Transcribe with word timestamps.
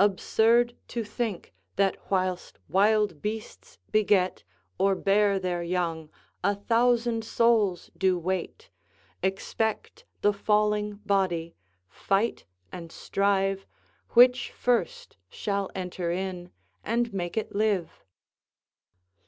"Absurd 0.00 0.74
to 0.88 1.04
think 1.04 1.54
that 1.76 2.10
whilst 2.10 2.58
wild 2.68 3.22
beasts 3.22 3.78
beget, 3.92 4.42
Or 4.76 4.96
bear 4.96 5.38
their 5.38 5.62
young, 5.62 6.10
a 6.42 6.56
thousand 6.56 7.24
souls 7.24 7.88
do 7.96 8.18
wait, 8.18 8.70
Expect 9.22 10.04
the 10.20 10.32
falling 10.32 10.96
body, 11.06 11.54
fight 11.88 12.44
and 12.72 12.90
strive 12.90 13.68
Which 14.14 14.50
first 14.50 15.16
shall 15.28 15.70
enter 15.76 16.10
in 16.10 16.50
and 16.82 17.12
make 17.14 17.36
it 17.36 17.54
live." 17.54 18.02